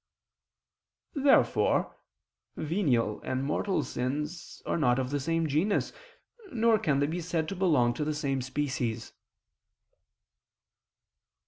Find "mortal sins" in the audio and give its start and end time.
3.43-4.63